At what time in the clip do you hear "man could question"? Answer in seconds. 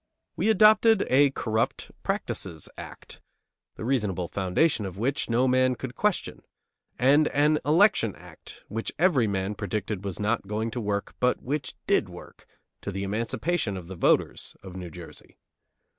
5.47-6.41